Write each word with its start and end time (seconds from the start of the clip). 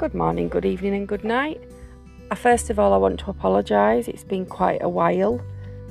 Good 0.00 0.14
morning, 0.14 0.48
good 0.48 0.64
evening, 0.64 0.94
and 0.94 1.06
good 1.06 1.24
night. 1.24 1.60
Uh, 2.30 2.34
First 2.34 2.70
of 2.70 2.78
all, 2.78 2.94
I 2.94 2.96
want 2.96 3.20
to 3.20 3.28
apologise. 3.28 4.08
It's 4.08 4.24
been 4.24 4.46
quite 4.46 4.82
a 4.82 4.88
while 4.88 5.44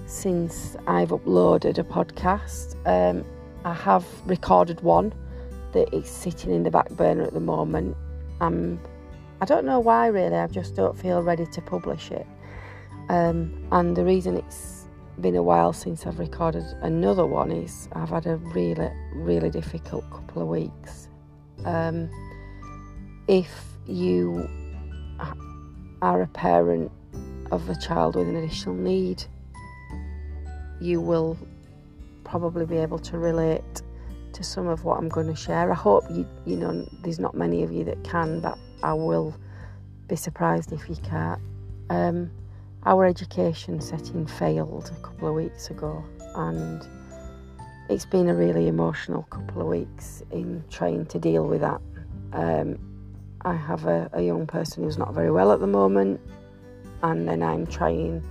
since 0.07 0.75
I've 0.87 1.09
uploaded 1.09 1.77
a 1.77 1.83
podcast. 1.83 2.75
Um, 2.87 3.23
I 3.63 3.75
have 3.75 4.03
recorded 4.25 4.81
one 4.81 5.13
that 5.73 5.93
is 5.93 6.09
sitting 6.09 6.51
in 6.51 6.63
the 6.63 6.71
back 6.71 6.89
burner 6.89 7.21
at 7.21 7.35
the 7.35 7.39
moment. 7.39 7.95
Um, 8.41 8.79
I 9.41 9.45
don't 9.45 9.63
know 9.63 9.79
why, 9.79 10.07
really. 10.07 10.37
I 10.37 10.47
just 10.47 10.75
don't 10.75 10.97
feel 10.97 11.21
ready 11.21 11.45
to 11.45 11.61
publish 11.61 12.09
it. 12.09 12.25
Um, 13.09 13.63
and 13.71 13.95
the 13.95 14.03
reason 14.03 14.37
it's 14.37 14.87
been 15.21 15.35
a 15.35 15.43
while 15.43 15.71
since 15.71 16.07
I've 16.07 16.17
recorded 16.17 16.63
another 16.81 17.27
one 17.27 17.51
is 17.51 17.87
I've 17.93 18.09
had 18.09 18.25
a 18.25 18.37
really, 18.37 18.89
really 19.13 19.51
difficult 19.51 20.09
couple 20.09 20.41
of 20.41 20.47
weeks. 20.47 21.09
Um, 21.63 22.09
if 23.27 23.69
you 23.89 24.47
are 26.01 26.21
a 26.21 26.27
parent 26.27 26.91
of 27.51 27.67
a 27.69 27.75
child 27.75 28.15
with 28.15 28.27
an 28.27 28.35
additional 28.35 28.75
need, 28.75 29.23
you 30.79 31.01
will 31.01 31.37
probably 32.23 32.65
be 32.65 32.77
able 32.77 32.99
to 32.99 33.17
relate 33.17 33.81
to 34.33 34.43
some 34.43 34.67
of 34.67 34.83
what 34.85 34.99
I'm 34.99 35.09
going 35.09 35.27
to 35.27 35.35
share. 35.35 35.71
I 35.71 35.75
hope 35.75 36.03
you 36.11 36.27
you 36.45 36.55
know 36.55 36.87
there's 37.01 37.19
not 37.19 37.35
many 37.35 37.63
of 37.63 37.71
you 37.71 37.83
that 37.85 38.03
can, 38.03 38.39
but 38.39 38.57
I 38.83 38.93
will 38.93 39.35
be 40.07 40.15
surprised 40.15 40.71
if 40.71 40.87
you 40.87 40.95
can't. 40.97 41.41
Um, 41.89 42.31
our 42.83 43.05
education 43.05 43.81
setting 43.81 44.25
failed 44.25 44.91
a 44.95 45.01
couple 45.01 45.27
of 45.27 45.33
weeks 45.33 45.69
ago, 45.69 46.03
and 46.35 46.87
it's 47.89 48.05
been 48.05 48.29
a 48.29 48.35
really 48.35 48.67
emotional 48.67 49.23
couple 49.23 49.61
of 49.61 49.67
weeks 49.67 50.23
in 50.31 50.63
trying 50.69 51.07
to 51.07 51.19
deal 51.19 51.47
with 51.47 51.61
that. 51.61 51.81
Um, 52.31 52.77
I 53.41 53.55
have 53.55 53.85
a, 53.85 54.09
a 54.13 54.21
young 54.21 54.45
person 54.45 54.83
who's 54.83 54.97
not 54.97 55.13
very 55.13 55.31
well 55.31 55.51
at 55.51 55.59
the 55.59 55.67
moment, 55.67 56.19
and 57.03 57.27
then 57.27 57.41
I'm 57.41 57.65
trying 57.65 58.23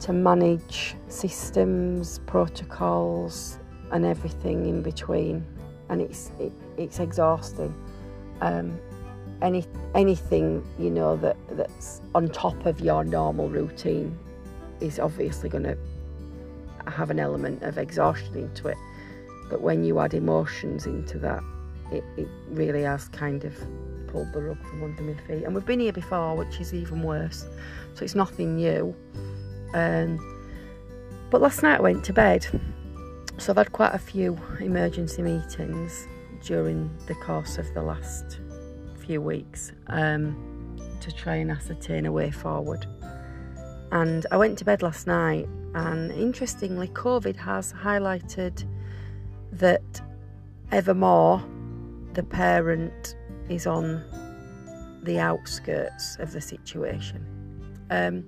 to 0.00 0.12
manage 0.12 0.94
systems, 1.08 2.20
protocols, 2.26 3.58
and 3.92 4.04
everything 4.04 4.66
in 4.66 4.82
between, 4.82 5.44
and 5.88 6.02
it's 6.02 6.30
it, 6.38 6.52
it's 6.76 6.98
exhausting. 6.98 7.74
Um, 8.42 8.78
any 9.40 9.64
anything 9.94 10.66
you 10.78 10.90
know 10.90 11.16
that 11.16 11.36
that's 11.52 12.02
on 12.14 12.28
top 12.28 12.66
of 12.66 12.80
your 12.80 13.04
normal 13.04 13.48
routine 13.48 14.18
is 14.80 14.98
obviously 14.98 15.48
going 15.48 15.64
to 15.64 15.78
have 16.90 17.10
an 17.10 17.18
element 17.18 17.62
of 17.62 17.78
exhaustion 17.78 18.36
into 18.36 18.68
it. 18.68 18.76
But 19.48 19.62
when 19.62 19.82
you 19.82 19.98
add 20.00 20.12
emotions 20.12 20.86
into 20.86 21.18
that, 21.20 21.42
it, 21.90 22.04
it 22.16 22.28
really 22.50 22.82
has 22.82 23.08
kind 23.08 23.44
of 23.44 23.54
pulled 24.06 24.32
the 24.32 24.42
rug 24.42 24.58
from 24.68 24.82
under 24.82 25.02
my 25.02 25.14
feet. 25.22 25.44
And 25.44 25.54
we've 25.54 25.66
been 25.66 25.80
here 25.80 25.92
before, 25.92 26.36
which 26.36 26.60
is 26.60 26.72
even 26.74 27.02
worse. 27.02 27.46
So 27.94 28.04
it's 28.04 28.14
nothing 28.14 28.56
new. 28.56 28.94
Um, 29.74 30.18
but 31.30 31.40
last 31.40 31.62
night 31.62 31.78
I 31.78 31.82
went 31.82 32.04
to 32.04 32.12
bed. 32.12 32.46
So 33.38 33.52
I've 33.52 33.58
had 33.58 33.72
quite 33.72 33.94
a 33.94 33.98
few 33.98 34.38
emergency 34.60 35.22
meetings 35.22 36.06
during 36.42 36.90
the 37.06 37.14
course 37.14 37.58
of 37.58 37.72
the 37.74 37.82
last 37.82 38.40
few 39.06 39.20
weeks 39.20 39.72
um, 39.88 40.76
to 41.00 41.12
try 41.12 41.36
and 41.36 41.50
ascertain 41.50 42.06
a 42.06 42.12
way 42.12 42.30
forward. 42.30 42.86
And 43.92 44.26
I 44.30 44.36
went 44.36 44.58
to 44.58 44.64
bed 44.64 44.82
last 44.82 45.06
night, 45.06 45.48
and 45.74 46.10
interestingly, 46.12 46.88
COVID 46.88 47.36
has 47.36 47.72
highlighted 47.72 48.64
that 49.52 50.00
ever 50.72 50.94
more 50.94 51.42
the 52.14 52.22
parent 52.22 53.16
is 53.48 53.66
on 53.66 54.04
the 55.02 55.18
outskirts 55.18 56.16
of 56.18 56.32
the 56.32 56.40
situation. 56.40 57.24
Um, 57.90 58.24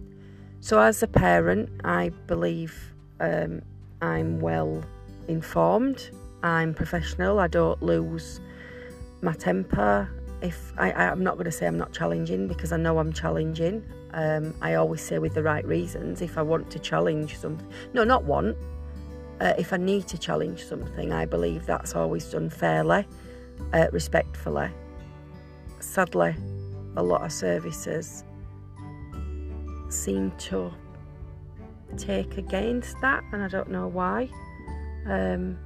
so, 0.61 0.81
as 0.81 1.03
a 1.03 1.07
parent, 1.07 1.69
I 1.85 2.11
believe 2.27 2.75
um, 3.21 3.63
I'm 4.01 4.41
well 4.41 4.83
informed, 5.29 6.11
I'm 6.43 6.75
professional, 6.75 7.39
I 7.39 7.49
don't 7.49 7.83
lose 7.83 8.41
my 9.23 9.33
temper. 9.33 10.09
If 10.41 10.73
I, 10.79 10.93
I'm 10.93 11.25
not 11.25 11.35
going 11.35 11.47
to 11.47 11.53
say 11.53 11.67
I'm 11.67 11.79
not 11.79 11.93
challenging 11.93 12.47
because 12.47 12.71
I 12.71 12.77
know 12.77 12.99
I'm 12.99 13.13
challenging. 13.13 13.85
Um, 14.13 14.55
I 14.63 14.75
always 14.75 15.01
say 15.01 15.19
with 15.19 15.35
the 15.35 15.43
right 15.43 15.65
reasons. 15.65 16.23
If 16.23 16.39
I 16.39 16.43
want 16.43 16.71
to 16.71 16.79
challenge 16.79 17.37
something, 17.37 17.67
no, 17.93 18.05
not 18.05 18.25
want. 18.25 18.57
Uh, 19.41 19.55
if 19.59 19.73
I 19.73 19.77
need 19.77 20.07
to 20.09 20.19
challenge 20.19 20.65
something, 20.65 21.13
I 21.13 21.25
believe 21.25 21.67
that's 21.67 21.95
always 21.95 22.25
done 22.31 22.51
fairly, 22.51 23.07
uh, 23.73 23.87
respectfully. 23.93 24.71
Sadly, 25.81 26.35
a 26.97 27.03
lot 27.03 27.25
of 27.25 27.33
services 27.33 28.25
seem 29.89 30.33
to 30.39 30.73
take 31.97 32.37
against 32.37 33.01
that, 33.01 33.23
and 33.33 33.43
I 33.43 33.49
don't 33.49 33.71
know 33.71 33.89
why. 33.89 34.29
Um, 35.07 35.59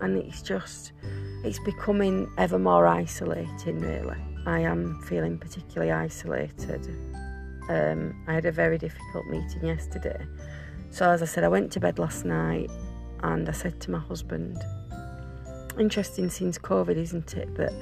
and 0.00 0.18
it's 0.18 0.42
just, 0.42 0.92
it's 1.44 1.58
becoming 1.60 2.30
ever 2.38 2.58
more 2.58 2.86
isolating, 2.86 3.80
really. 3.80 4.16
I 4.46 4.60
am 4.60 5.00
feeling 5.02 5.38
particularly 5.38 5.92
isolated. 5.92 6.86
Um, 7.68 8.24
I 8.28 8.34
had 8.34 8.44
a 8.46 8.52
very 8.52 8.78
difficult 8.78 9.26
meeting 9.26 9.66
yesterday. 9.66 10.24
So, 10.90 11.10
as 11.10 11.22
I 11.22 11.26
said, 11.26 11.44
I 11.44 11.48
went 11.48 11.72
to 11.72 11.80
bed 11.80 11.98
last 11.98 12.24
night 12.24 12.70
and 13.22 13.48
I 13.48 13.52
said 13.52 13.80
to 13.80 13.90
my 13.90 13.98
husband, 13.98 14.62
interesting 15.78 16.30
since 16.30 16.58
COVID, 16.58 16.96
isn't 16.96 17.34
it? 17.34 17.54
That 17.56 17.72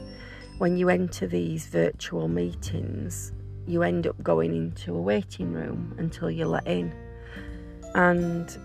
when 0.58 0.76
you 0.76 0.88
enter 0.88 1.26
these 1.26 1.66
virtual 1.66 2.28
meetings, 2.28 3.32
you 3.66 3.82
end 3.82 4.06
up 4.06 4.22
going 4.22 4.54
into 4.54 4.94
a 4.94 5.00
waiting 5.00 5.52
room 5.52 5.94
until 5.98 6.30
you're 6.30 6.46
let 6.46 6.66
in. 6.66 6.94
And 7.94 8.56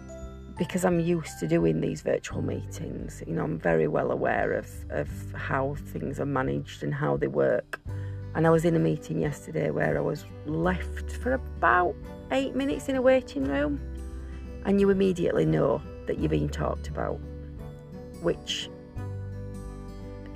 because 0.58 0.86
I'm 0.86 1.00
used 1.00 1.40
to 1.40 1.48
doing 1.48 1.82
these 1.82 2.02
virtual 2.02 2.42
meetings, 2.42 3.24
you 3.26 3.34
know, 3.34 3.44
I'm 3.44 3.58
very 3.58 3.88
well 3.88 4.12
aware 4.12 4.54
of, 4.54 4.70
of 4.90 5.10
how 5.34 5.76
things 5.88 6.20
are 6.20 6.26
managed 6.26 6.84
and 6.84 6.94
how 6.94 7.18
they 7.18 7.28
work. 7.28 7.80
And 8.36 8.46
I 8.46 8.52
was 8.52 8.66
in 8.66 8.76
a 8.76 8.80
meeting 8.80 9.20
yesterday 9.20 9.72
where 9.72 9.98
I 9.98 10.02
was 10.02 10.26
left 10.46 11.12
for 11.12 11.34
about 11.34 11.96
eight 12.32 12.56
minutes 12.56 12.88
in 12.88 12.96
a 12.96 13.02
waiting 13.02 13.46
room, 13.46 13.80
and 14.66 14.80
you 14.80 14.92
immediately 14.92 15.46
know 15.46 15.82
that 16.06 16.20
you're 16.20 16.30
being 16.30 16.50
talked 16.50 16.88
about, 16.88 17.20
which 18.22 18.70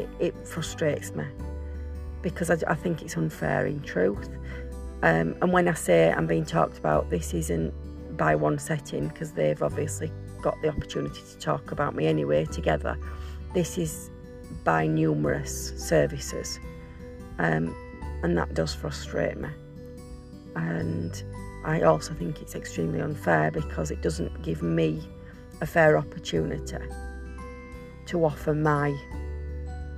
it, 0.04 0.10
it 0.20 0.48
frustrates 0.48 1.14
me 1.14 1.26
because 2.22 2.50
I, 2.50 2.58
I, 2.68 2.76
think 2.76 3.02
it's 3.02 3.18
unfair 3.18 3.66
in 3.66 3.82
truth. 3.82 4.30
Um, 5.02 5.36
and 5.42 5.52
when 5.52 5.68
I 5.68 5.74
say 5.74 6.12
I'm 6.12 6.28
being 6.28 6.46
talked 6.46 6.78
about, 6.78 7.10
this 7.10 7.34
isn't 7.34 7.74
by 8.18 8.36
one 8.36 8.58
setting 8.58 9.08
because 9.10 9.32
they've 9.32 9.62
obviously 9.62 10.12
got 10.42 10.62
the 10.62 10.70
opportunity 10.70 11.20
to 11.22 11.38
talk 11.38 11.72
about 11.72 11.96
me 11.96 12.08
anyway 12.08 12.46
together. 12.46 12.98
This 13.54 13.78
is 13.78 14.10
by 14.64 14.88
numerous 14.88 15.74
services, 15.78 16.60
um, 17.40 17.76
and 18.24 18.38
that 18.38 18.54
does 18.54 18.74
frustrate 18.74 19.38
me. 19.38 19.50
And 20.56 21.22
I 21.66 21.82
also 21.82 22.14
think 22.14 22.42
it's 22.42 22.56
extremely 22.56 23.02
unfair 23.02 23.52
because 23.52 23.92
it 23.92 24.02
doesn't 24.02 24.42
give 24.42 24.62
me 24.62 25.02
a 25.62 25.66
fair 25.66 25.98
opportunity 25.98 26.78
to 28.06 28.26
offer 28.26 28.54
my 28.54 28.96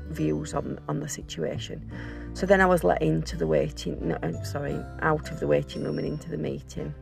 views 0.09 0.53
on 0.53 0.79
on 0.87 0.99
the 0.99 1.09
situation. 1.09 1.91
So 2.33 2.45
then 2.45 2.61
I 2.61 2.65
was 2.65 2.83
let 2.83 3.01
into 3.01 3.37
the 3.37 3.47
waiting, 3.47 4.09
no, 4.09 4.17
sorry, 4.43 4.77
out 5.01 5.31
of 5.31 5.39
the 5.39 5.47
waiting 5.47 5.83
room 5.83 5.97
and 5.97 6.07
into 6.07 6.29
the 6.29 6.37
meeting. 6.37 6.93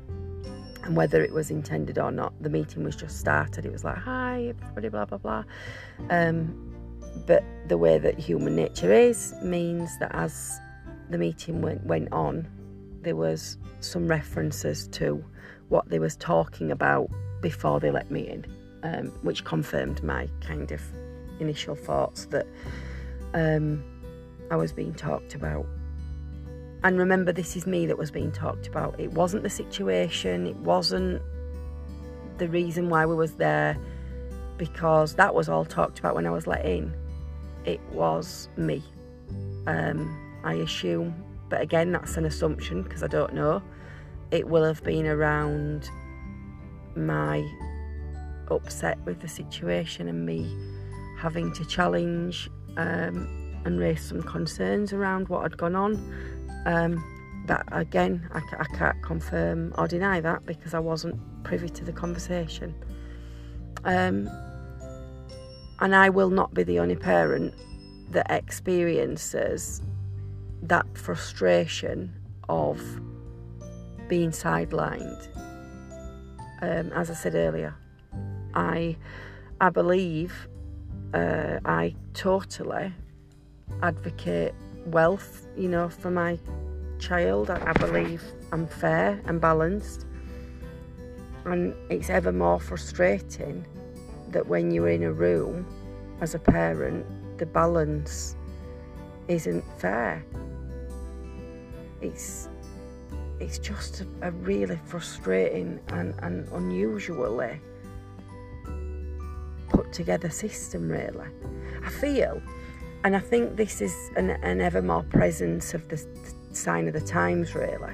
And 0.83 0.95
whether 0.95 1.23
it 1.23 1.31
was 1.31 1.49
intended 1.49 1.97
or 1.97 2.11
not, 2.11 2.33
the 2.41 2.49
meeting 2.49 2.83
was 2.83 2.95
just 2.95 3.19
started. 3.19 3.65
It 3.65 3.71
was 3.71 3.83
like, 3.83 3.97
"Hi, 3.97 4.47
everybody," 4.47 4.89
blah 4.89 5.05
blah 5.05 5.17
blah. 5.17 5.43
Um, 6.09 6.73
but 7.25 7.43
the 7.67 7.77
way 7.77 7.97
that 7.99 8.19
human 8.19 8.55
nature 8.55 8.91
is 8.91 9.33
means 9.41 9.97
that 9.99 10.13
as 10.13 10.59
the 11.09 11.17
meeting 11.17 11.61
went 11.61 11.85
went 11.85 12.11
on, 12.11 12.47
there 13.01 13.15
was 13.15 13.57
some 13.79 14.07
references 14.07 14.87
to 14.89 15.23
what 15.69 15.89
they 15.89 15.99
was 15.99 16.15
talking 16.17 16.71
about 16.71 17.09
before 17.41 17.79
they 17.79 17.91
let 17.91 18.11
me 18.11 18.27
in, 18.27 18.45
um, 18.83 19.07
which 19.21 19.43
confirmed 19.43 20.03
my 20.03 20.27
kind 20.41 20.71
of 20.71 20.81
initial 21.39 21.75
thoughts 21.75 22.25
that 22.27 22.45
um, 23.33 23.83
I 24.51 24.55
was 24.55 24.71
being 24.71 24.93
talked 24.93 25.35
about. 25.35 25.65
And 26.83 26.97
remember, 26.97 27.31
this 27.31 27.55
is 27.55 27.65
me 27.65 27.85
that 27.85 27.97
was 27.97 28.11
being 28.11 28.31
talked 28.31 28.67
about. 28.67 28.99
It 28.99 29.11
wasn't 29.11 29.43
the 29.43 29.49
situation, 29.49 30.47
it 30.47 30.57
wasn't 30.57 31.21
the 32.37 32.47
reason 32.47 32.89
why 32.89 33.05
we 33.05 33.15
was 33.15 33.35
there, 33.35 33.77
because 34.57 35.15
that 35.15 35.33
was 35.33 35.47
all 35.47 35.65
talked 35.65 35.99
about 35.99 36.15
when 36.15 36.27
I 36.27 36.31
was 36.31 36.45
let 36.45 36.65
in. 36.65 36.93
It 37.65 37.79
was 37.91 38.49
me. 38.57 38.83
Um, 39.65 40.41
I 40.43 40.55
assume, 40.55 41.15
but 41.49 41.61
again, 41.61 41.93
that's 41.93 42.17
an 42.17 42.25
assumption 42.25 42.83
because 42.83 43.01
I 43.01 43.07
don't 43.07 43.33
know. 43.33 43.61
It 44.31 44.47
will 44.47 44.63
have 44.63 44.83
been 44.83 45.05
around 45.05 45.89
my 46.95 47.47
upset 48.51 48.97
with 49.05 49.21
the 49.21 49.27
situation 49.27 50.07
and 50.07 50.25
me 50.25 50.53
having 51.17 51.53
to 51.53 51.65
challenge 51.65 52.49
um, 52.77 53.61
and 53.65 53.79
raised 53.79 54.03
some 54.03 54.21
concerns 54.23 54.93
around 54.93 55.29
what 55.29 55.43
had 55.43 55.57
gone 55.57 55.75
on 55.75 55.93
Um, 56.65 57.03
that 57.45 57.67
again, 57.71 58.29
I, 58.31 58.41
I 58.57 58.65
can't 58.77 59.01
confirm 59.03 59.73
or 59.77 59.87
deny 59.87 60.21
that 60.21 60.45
because 60.45 60.73
I 60.73 60.79
wasn't 60.79 61.19
privy 61.43 61.69
to 61.69 61.83
the 61.83 61.91
conversation. 61.91 62.73
Um, 63.83 64.29
and 65.79 65.93
I 65.93 66.09
will 66.09 66.29
not 66.29 66.53
be 66.53 66.63
the 66.63 66.79
only 66.79 66.95
parent 66.95 67.53
that 68.11 68.31
experiences 68.31 69.81
that 70.61 70.85
frustration 70.97 72.13
of 72.47 72.79
being 74.07 74.31
sidelined. 74.31 75.27
Um, 76.61 76.93
as 76.93 77.09
I 77.09 77.13
said 77.13 77.35
earlier, 77.35 77.75
I 78.53 78.95
I 79.59 79.69
believe 79.69 80.47
uh, 81.13 81.59
I 81.65 81.95
totally 82.13 82.91
advocate 83.81 84.53
wealth, 84.85 85.47
you 85.55 85.69
know, 85.69 85.89
for 85.89 86.11
my 86.11 86.39
child. 86.99 87.49
I, 87.49 87.61
I 87.69 87.73
believe 87.73 88.23
I'm 88.51 88.67
fair 88.67 89.21
and 89.25 89.39
balanced, 89.39 90.05
and 91.45 91.73
it's 91.89 92.09
ever 92.09 92.31
more 92.31 92.59
frustrating 92.59 93.65
that 94.29 94.47
when 94.47 94.71
you're 94.71 94.89
in 94.89 95.03
a 95.03 95.13
room 95.13 95.65
as 96.21 96.35
a 96.35 96.39
parent, 96.39 97.05
the 97.37 97.45
balance 97.45 98.35
isn't 99.27 99.63
fair. 99.79 100.25
It's 102.01 102.49
it's 103.39 103.57
just 103.59 104.01
a, 104.01 104.27
a 104.27 104.31
really 104.31 104.79
frustrating 104.85 105.79
and, 105.89 106.13
and 106.19 106.47
unusually 106.53 107.59
together 109.93 110.29
system 110.29 110.89
really. 110.89 111.27
I 111.83 111.89
feel 111.89 112.41
and 113.03 113.15
I 113.15 113.19
think 113.19 113.57
this 113.57 113.81
is 113.81 113.93
an, 114.15 114.29
an 114.29 114.61
ever 114.61 114.81
more 114.81 115.03
presence 115.03 115.73
of 115.73 115.87
the 115.89 116.01
sign 116.53 116.87
of 116.87 116.93
the 116.93 117.01
times 117.01 117.53
really. 117.53 117.93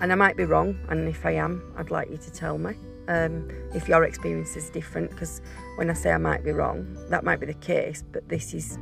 And 0.00 0.12
I 0.12 0.14
might 0.14 0.36
be 0.36 0.44
wrong, 0.44 0.78
and 0.88 1.08
if 1.08 1.24
I 1.24 1.32
am, 1.32 1.72
I'd 1.76 1.90
like 1.90 2.10
you 2.10 2.18
to 2.18 2.32
tell 2.32 2.58
me. 2.58 2.74
Um, 3.08 3.48
if 3.74 3.88
your 3.88 4.04
experience 4.04 4.56
is 4.56 4.68
different, 4.70 5.10
because 5.10 5.40
when 5.76 5.90
I 5.90 5.94
say 5.94 6.12
I 6.12 6.18
might 6.18 6.44
be 6.44 6.52
wrong, 6.52 6.96
that 7.08 7.24
might 7.24 7.40
be 7.40 7.46
the 7.46 7.54
case, 7.54 8.04
but 8.12 8.28
this 8.28 8.52
is 8.52 8.78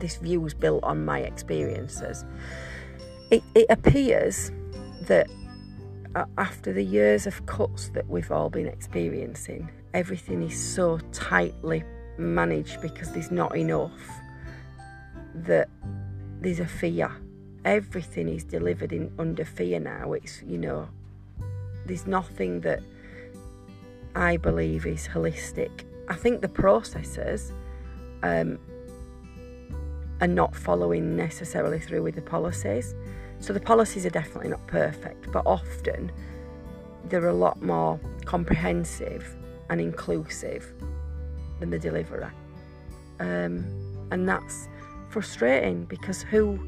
this 0.00 0.16
view 0.16 0.44
is 0.44 0.54
built 0.54 0.84
on 0.84 1.04
my 1.04 1.20
experiences. 1.20 2.24
It, 3.30 3.42
it 3.54 3.66
appears 3.70 4.50
that 5.02 5.28
after 6.36 6.72
the 6.72 6.82
years 6.82 7.26
of 7.26 7.46
cuts 7.46 7.88
that 7.90 8.08
we've 8.08 8.30
all 8.30 8.50
been 8.50 8.66
experiencing, 8.66 9.70
everything 9.94 10.42
is 10.42 10.60
so 10.60 10.98
tightly 11.12 11.84
managed 12.18 12.82
because 12.82 13.12
there's 13.12 13.30
not 13.30 13.56
enough 13.56 13.92
that 15.34 15.68
there's 16.40 16.60
a 16.60 16.66
fear. 16.66 17.10
Everything 17.64 18.28
is 18.28 18.44
delivered 18.44 18.92
in 18.92 19.10
under 19.18 19.44
fear 19.44 19.80
now. 19.80 20.12
It's 20.12 20.42
you 20.42 20.58
know, 20.58 20.88
there's 21.86 22.06
nothing 22.06 22.60
that 22.60 22.82
I 24.14 24.36
believe 24.36 24.84
is 24.84 25.08
holistic. 25.08 25.84
I 26.08 26.14
think 26.14 26.42
the 26.42 26.48
processes 26.48 27.52
um, 28.22 28.58
are 30.20 30.28
not 30.28 30.54
following 30.54 31.16
necessarily 31.16 31.78
through 31.78 32.02
with 32.02 32.16
the 32.16 32.22
policies. 32.22 32.94
So 33.40 33.52
the 33.52 33.60
policies 33.60 34.04
are 34.06 34.10
definitely 34.10 34.50
not 34.50 34.66
perfect, 34.66 35.32
but 35.32 35.42
often 35.46 36.12
they're 37.08 37.28
a 37.28 37.34
lot 37.34 37.62
more 37.62 37.98
comprehensive 38.24 39.36
and 39.70 39.80
inclusive 39.80 40.72
than 41.60 41.70
the 41.70 41.78
deliverer. 41.78 42.32
Um, 43.20 43.64
and 44.10 44.28
that's 44.28 44.68
frustrating 45.08 45.84
because 45.84 46.22
who 46.22 46.58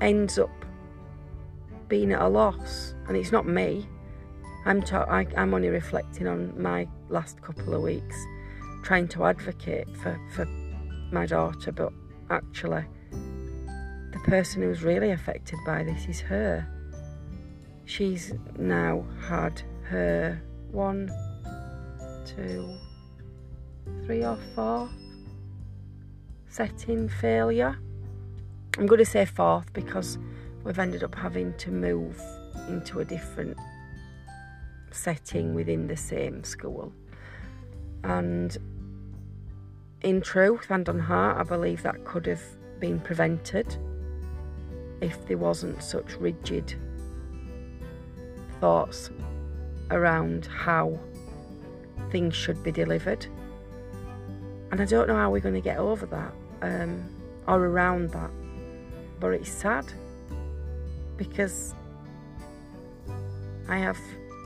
ends 0.00 0.38
up 0.38 0.50
being 1.88 2.12
at 2.12 2.22
a 2.22 2.28
loss? 2.28 2.94
And 3.08 3.16
it's 3.16 3.32
not 3.32 3.46
me. 3.46 3.88
I'm, 4.66 4.82
ta- 4.82 5.06
I, 5.08 5.26
I'm 5.36 5.52
only 5.52 5.68
reflecting 5.68 6.26
on 6.26 6.60
my 6.60 6.88
last 7.08 7.42
couple 7.42 7.74
of 7.74 7.82
weeks, 7.82 8.16
trying 8.82 9.08
to 9.08 9.24
advocate 9.24 9.88
for, 9.96 10.18
for 10.34 10.46
my 11.12 11.26
daughter, 11.26 11.70
but 11.72 11.92
actually, 12.30 12.84
the 13.10 14.20
person 14.24 14.62
who's 14.62 14.82
really 14.82 15.10
affected 15.10 15.58
by 15.66 15.82
this 15.82 16.06
is 16.06 16.20
her. 16.20 16.66
She's 17.84 18.32
now 18.58 19.04
had 19.28 19.62
her 19.82 20.40
one, 20.70 21.10
two, 22.24 22.76
three 24.04 24.24
or 24.24 24.38
four 24.54 24.88
setting 26.48 27.08
failure. 27.08 27.76
I'm 28.78 28.86
going 28.86 28.98
to 28.98 29.04
say 29.04 29.24
fourth 29.24 29.72
because 29.72 30.18
we've 30.62 30.78
ended 30.78 31.02
up 31.02 31.14
having 31.14 31.52
to 31.58 31.70
move 31.70 32.20
into 32.68 33.00
a 33.00 33.04
different 33.04 33.56
setting 34.90 35.54
within 35.54 35.86
the 35.86 35.96
same 35.96 36.44
school. 36.44 36.92
And 38.04 38.56
in 40.02 40.20
truth 40.20 40.70
and 40.70 40.88
on 40.88 40.98
heart, 40.98 41.38
I 41.38 41.42
believe 41.42 41.82
that 41.82 42.04
could 42.04 42.26
have 42.26 42.42
been 42.78 43.00
prevented 43.00 43.76
if 45.00 45.26
there 45.26 45.38
wasn't 45.38 45.82
such 45.82 46.14
rigid 46.16 46.74
thoughts 48.60 49.10
around 49.90 50.46
how 50.46 50.98
things 52.10 52.34
should 52.34 52.62
be 52.62 52.72
delivered. 52.72 53.26
And 54.70 54.80
I 54.80 54.84
don't 54.84 55.08
know 55.08 55.16
how 55.16 55.30
we're 55.30 55.40
going 55.40 55.54
to 55.54 55.60
get 55.60 55.78
over 55.78 56.06
that 56.06 56.32
um, 56.62 57.08
or 57.46 57.64
around 57.64 58.10
that. 58.10 58.30
But 59.20 59.32
it's 59.32 59.50
sad 59.50 59.86
because 61.16 61.74
I 63.68 63.78
have 63.78 63.98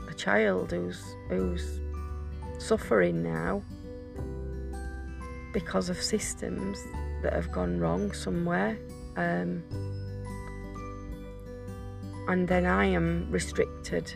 a 0.09 0.13
child 0.13 0.71
who's 0.71 1.03
who's 1.29 1.79
suffering 2.59 3.23
now 3.23 3.61
because 5.53 5.89
of 5.89 6.01
systems 6.01 6.79
that 7.23 7.33
have 7.33 7.51
gone 7.51 7.79
wrong 7.79 8.11
somewhere. 8.13 8.77
Um, 9.17 9.63
and 12.27 12.47
then 12.47 12.65
I 12.65 12.85
am 12.85 13.27
restricted 13.31 14.13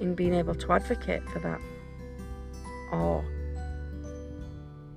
in 0.00 0.14
being 0.14 0.34
able 0.34 0.54
to 0.54 0.72
advocate 0.72 1.28
for 1.30 1.40
that 1.40 1.60
or 2.92 3.24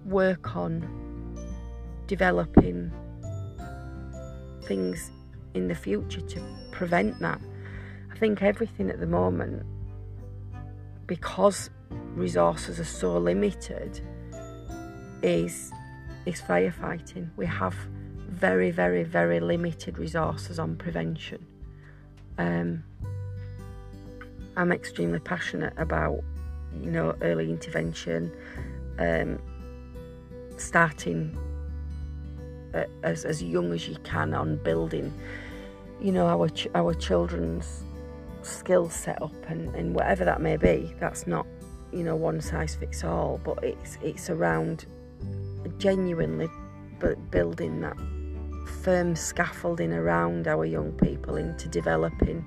work 0.06 0.56
on 0.56 1.38
developing 2.08 2.92
things 4.64 5.12
in 5.54 5.68
the 5.68 5.76
future 5.76 6.22
to 6.22 6.42
prevent 6.72 7.20
that. 7.20 7.40
I 8.12 8.18
think 8.18 8.42
everything 8.42 8.90
at 8.90 9.00
the 9.00 9.08
moment, 9.08 9.66
because 11.06 11.70
resources 12.16 12.80
are 12.80 12.84
so 12.84 13.18
limited, 13.18 14.02
is 15.22 15.72
is 16.26 16.42
firefighting. 16.42 17.30
We 17.38 17.46
have 17.46 17.76
very, 18.30 18.72
very, 18.72 19.04
very 19.04 19.40
limited 19.40 19.98
resources 19.98 20.60
on 20.60 20.76
prevention. 20.76 21.46
Um, 22.38 22.84
I'm 24.56 24.72
extremely 24.72 25.20
passionate 25.20 25.74
about, 25.78 26.24
you 26.82 26.92
know, 26.92 27.16
early 27.22 27.50
intervention, 27.50 28.32
um, 28.98 29.40
starting 30.58 31.38
as, 33.04 33.26
as 33.26 33.42
young 33.42 33.74
as 33.74 33.88
you 33.88 33.96
can 34.04 34.34
on 34.34 34.58
building, 34.58 35.14
you 36.00 36.12
know, 36.12 36.28
our 36.28 36.50
ch- 36.50 36.68
our 36.76 36.94
children's 36.94 37.84
skill 38.42 38.90
set 38.90 39.22
up 39.22 39.34
and, 39.48 39.74
and 39.76 39.96
whatever 39.96 40.26
that 40.26 40.42
may 40.42 40.58
be. 40.58 40.94
That's 41.00 41.28
not, 41.28 41.46
you 41.92 42.04
know, 42.04 42.16
one 42.16 42.42
size 42.42 42.76
fits 42.76 43.04
all, 43.04 43.40
but 43.44 43.64
it's 43.64 43.98
it's 44.02 44.30
around 44.30 44.86
genuinely 45.78 46.48
building 47.32 47.82
that 47.82 47.98
firm 48.84 49.16
scaffolding 49.16 49.94
around 49.94 50.48
our 50.48 50.66
young 50.66 50.92
people 50.94 51.38
into 51.38 51.68
developing 51.68 52.46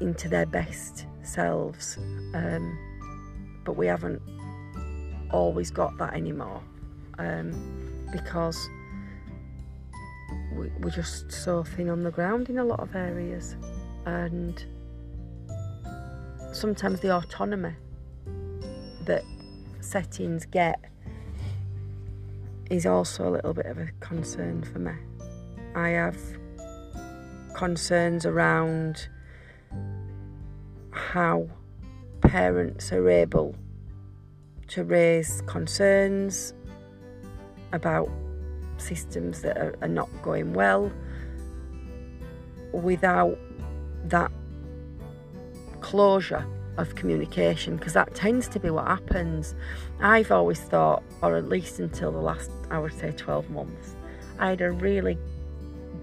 into 0.00 0.28
their 0.28 0.46
best 0.46 1.06
selves. 1.26 1.98
Um, 2.34 2.78
but 3.64 3.76
we 3.76 3.86
haven't 3.86 4.22
always 5.30 5.70
got 5.70 5.96
that 5.98 6.14
anymore 6.14 6.62
um, 7.18 8.06
because 8.12 8.68
we, 10.56 10.70
we're 10.80 10.90
just 10.90 11.30
so 11.30 11.64
thin 11.64 11.88
on 11.90 12.02
the 12.02 12.10
ground 12.10 12.48
in 12.48 12.58
a 12.58 12.64
lot 12.64 12.80
of 12.80 12.94
areas, 12.94 13.56
and 14.06 14.64
sometimes 16.52 17.00
the 17.00 17.14
autonomy 17.14 17.74
that 19.04 19.24
settings 19.80 20.46
get 20.46 20.80
is 22.70 22.86
also 22.86 23.28
a 23.28 23.30
little 23.30 23.52
bit 23.52 23.66
of 23.66 23.78
a 23.78 23.88
concern 24.00 24.62
for 24.62 24.78
me. 24.78 24.92
I 25.74 25.90
have 25.90 26.18
concerns 27.54 28.26
around 28.26 29.08
how 30.96 31.48
parents 32.20 32.92
are 32.92 33.08
able 33.08 33.54
to 34.68 34.84
raise 34.84 35.42
concerns 35.46 36.52
about 37.72 38.10
systems 38.78 39.42
that 39.42 39.56
are, 39.58 39.76
are 39.82 39.88
not 39.88 40.08
going 40.22 40.52
well 40.52 40.90
without 42.72 43.38
that 44.04 44.30
closure 45.80 46.46
of 46.78 46.94
communication 46.94 47.76
because 47.76 47.92
that 47.92 48.14
tends 48.14 48.48
to 48.48 48.60
be 48.60 48.70
what 48.70 48.86
happens. 48.86 49.54
I've 50.00 50.30
always 50.30 50.60
thought, 50.60 51.02
or 51.22 51.36
at 51.36 51.48
least 51.48 51.78
until 51.78 52.12
the 52.12 52.20
last, 52.20 52.50
I 52.70 52.78
would 52.78 52.92
say, 52.98 53.12
12 53.12 53.50
months, 53.50 53.96
I 54.38 54.50
had 54.50 54.60
a 54.60 54.72
really 54.72 55.18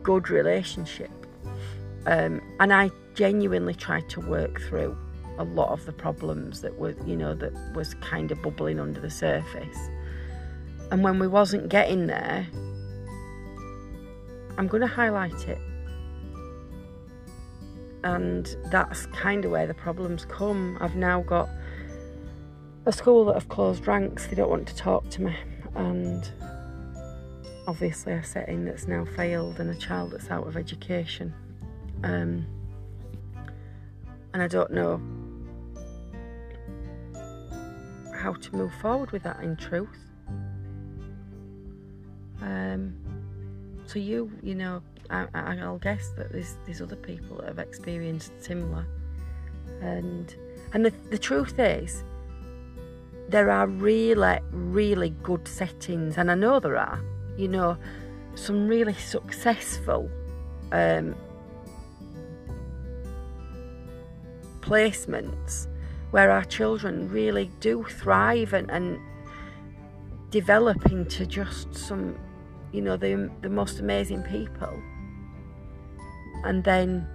good 0.01 0.29
relationship. 0.29 1.12
Um, 2.05 2.41
and 2.60 2.74
I 2.74 2.91
genuinely 3.15 3.74
tried 3.74 4.10
to 4.10 4.22
work 4.22 4.62
through 4.62 4.98
a 5.38 5.43
lot 5.43 5.69
of 5.69 5.86
the 5.86 5.93
problems 5.93 6.62
that 6.62 6.77
were, 6.77 6.95
you 7.05 7.15
know, 7.15 7.33
that 7.36 7.53
was 7.74 7.93
kind 7.95 8.31
of 8.31 8.41
bubbling 8.41 8.79
under 8.79 9.00
the 9.00 9.10
surface. 9.10 9.89
And 10.91 11.03
when 11.03 11.19
we 11.19 11.27
wasn't 11.27 11.69
getting 11.69 12.07
there, 12.07 12.48
I'm 14.57 14.67
going 14.67 14.81
to 14.81 14.88
highlight 14.88 15.48
it 15.48 15.57
and 18.03 18.57
that's 18.65 19.05
kind 19.07 19.45
of 19.45 19.51
where 19.51 19.65
the 19.65 19.74
problems 19.74 20.25
come. 20.25 20.77
I've 20.81 20.95
now 20.95 21.22
got 21.22 21.50
a 22.86 22.91
school 22.91 23.25
that 23.25 23.33
have 23.36 23.48
closed 23.48 23.88
ranks, 23.88 24.27
they 24.27 24.36
don't 24.36 24.50
want 24.50 24.67
to 24.67 24.75
talk 24.75 25.10
to 25.12 25.22
me, 25.22 25.36
and 25.75 26.29
obviously 27.65 28.13
a 28.13 28.24
setting 28.24 28.65
that's 28.65 28.88
now 28.88 29.05
failed 29.05 29.60
and 29.60 29.69
a 29.69 29.75
child 29.75 30.12
that's 30.12 30.29
out 30.29 30.45
of 30.45 30.57
education. 30.57 31.33
Um, 32.03 32.45
and 34.33 34.43
I 34.43 34.48
don't 34.48 34.72
know 34.72 35.01
how 38.15 38.33
to 38.33 38.55
move 38.55 38.74
forward 38.81 39.12
with 39.12 39.24
that 39.24 39.41
in 39.41 39.55
truth. 39.55 39.89
Um, 42.41 42.95
so 43.86 44.00
you, 44.00 44.31
you 44.41 44.55
know, 44.55 44.81
I, 45.10 45.55
will 45.67 45.77
guess 45.77 46.10
that 46.17 46.31
there's 46.31 46.57
there's 46.65 46.81
other 46.81 46.95
people 46.95 47.38
that 47.38 47.48
have 47.48 47.60
experienced 47.60 48.31
similar, 48.39 48.86
and 49.81 50.36
and 50.74 50.86
the 50.86 50.91
the 51.10 51.17
truth 51.17 51.60
is, 51.60 52.03
there 53.29 53.50
are 53.50 53.67
really 53.67 54.39
really 54.51 55.12
good 55.22 55.48
settings, 55.48 56.17
and 56.17 56.31
I 56.31 56.36
know 56.36 56.60
there 56.60 56.77
are. 56.77 57.01
You 57.38 57.48
know, 57.48 57.77
some 58.36 58.67
really 58.67 58.93
successful 58.93 60.10
um, 60.72 61.15
placements 64.63 65.67
where 66.12 66.32
our 66.32 66.43
children 66.46 67.10
really 67.10 67.51
do 67.60 67.84
thrive 67.84 68.53
and, 68.53 68.70
and 68.72 69.00
develop 70.29 70.86
into 70.88 71.25
just 71.25 71.74
some, 71.75 72.17
you 72.72 72.82
know, 72.82 72.98
the 72.98 73.29
the 73.41 73.50
most 73.50 73.79
amazing 73.79 74.24
people 74.24 74.82
and 76.43 76.63
then 76.63 77.08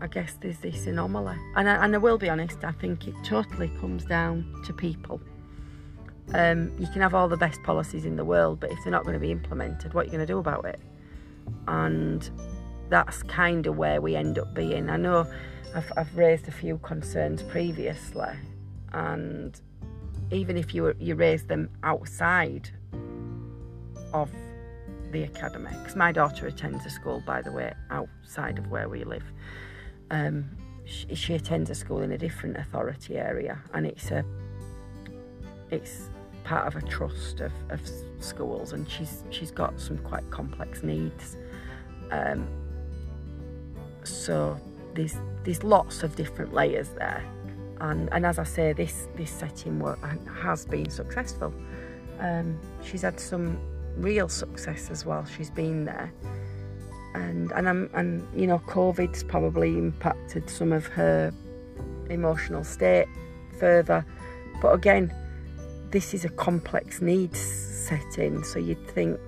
I 0.00 0.06
guess 0.06 0.36
there's 0.40 0.58
this 0.58 0.86
anomaly. 0.86 1.36
And 1.56 1.68
I, 1.68 1.84
and 1.84 1.94
I 1.94 1.98
will 1.98 2.18
be 2.18 2.28
honest, 2.28 2.62
I 2.62 2.72
think 2.72 3.08
it 3.08 3.14
totally 3.24 3.68
comes 3.80 4.04
down 4.04 4.62
to 4.66 4.72
people. 4.72 5.20
Um, 6.32 6.72
you 6.78 6.86
can 6.88 7.00
have 7.00 7.14
all 7.14 7.28
the 7.28 7.36
best 7.36 7.62
policies 7.62 8.04
in 8.04 8.16
the 8.16 8.24
world, 8.24 8.60
but 8.60 8.70
if 8.70 8.78
they're 8.82 8.90
not 8.90 9.04
going 9.04 9.14
to 9.14 9.20
be 9.20 9.30
implemented, 9.30 9.94
what 9.94 10.02
are 10.02 10.04
you 10.04 10.10
going 10.10 10.26
to 10.26 10.32
do 10.32 10.38
about 10.38 10.64
it? 10.64 10.80
And 11.68 12.28
that's 12.90 13.22
kind 13.22 13.66
of 13.66 13.76
where 13.76 14.00
we 14.00 14.16
end 14.16 14.38
up 14.38 14.54
being. 14.54 14.90
I 14.90 14.96
know 14.96 15.26
I've, 15.74 15.92
I've 15.96 16.16
raised 16.16 16.46
a 16.46 16.52
few 16.52 16.78
concerns 16.78 17.42
previously, 17.42 18.34
and 18.92 19.60
even 20.30 20.56
if 20.56 20.74
you 20.74 20.94
you 20.98 21.16
raise 21.16 21.44
them 21.44 21.68
outside 21.82 22.70
of 24.12 24.30
the 25.10 25.24
academy 25.24 25.70
because 25.78 25.96
my 25.96 26.12
daughter 26.12 26.46
attends 26.46 26.86
a 26.86 26.90
school, 26.90 27.22
by 27.26 27.42
the 27.42 27.50
way, 27.50 27.72
outside 27.90 28.58
of 28.58 28.68
where 28.70 28.88
we 28.88 29.04
live. 29.04 29.24
Um, 30.10 30.50
she, 30.84 31.14
she, 31.14 31.34
attends 31.34 31.70
a 31.70 31.74
school 31.74 32.02
in 32.02 32.12
a 32.12 32.18
different 32.18 32.56
authority 32.56 33.16
area, 33.16 33.58
and 33.72 33.86
it's 33.86 34.10
a 34.10 34.24
it's 35.70 36.10
part 36.44 36.66
of 36.66 36.76
a 36.80 36.86
trust 36.86 37.40
of, 37.40 37.52
of 37.70 37.80
schools, 38.20 38.72
and 38.72 38.88
she's 38.88 39.24
she's 39.30 39.50
got 39.50 39.80
some 39.80 39.98
quite 39.98 40.28
complex 40.30 40.84
needs. 40.84 41.36
Um, 42.10 42.46
so 44.04 44.60
there's 44.94 45.16
there's 45.44 45.62
lots 45.62 46.02
of 46.02 46.16
different 46.16 46.54
layers 46.54 46.88
there, 46.90 47.24
and 47.80 48.08
and 48.12 48.24
as 48.24 48.38
I 48.38 48.44
say, 48.44 48.72
this 48.72 49.08
this 49.16 49.30
setting 49.30 49.78
work 49.78 49.98
has 50.42 50.64
been 50.64 50.90
successful. 50.90 51.52
Um, 52.20 52.58
she's 52.82 53.02
had 53.02 53.18
some 53.18 53.58
real 53.96 54.28
success 54.28 54.90
as 54.90 55.04
well. 55.04 55.24
She's 55.24 55.50
been 55.50 55.84
there, 55.84 56.12
and 57.14 57.52
and 57.52 57.68
I'm 57.68 57.90
and 57.94 58.26
you 58.34 58.46
know 58.46 58.60
COVID's 58.60 59.24
probably 59.24 59.76
impacted 59.76 60.48
some 60.48 60.72
of 60.72 60.86
her 60.86 61.32
emotional 62.08 62.64
state 62.64 63.06
further, 63.58 64.04
but 64.60 64.72
again, 64.72 65.12
this 65.90 66.14
is 66.14 66.24
a 66.24 66.30
complex 66.30 67.00
needs 67.00 67.38
setting, 67.38 68.42
so 68.44 68.58
you'd 68.58 68.86
think 68.88 69.18